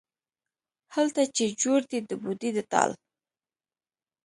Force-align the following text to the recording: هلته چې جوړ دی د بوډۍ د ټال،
هلته 0.95 1.21
چې 1.35 1.45
جوړ 1.61 1.79
دی 1.91 1.99
د 2.09 2.11
بوډۍ 2.21 2.49
د 2.55 2.59
ټال، 2.71 2.91